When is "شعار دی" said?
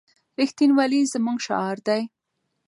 1.47-2.01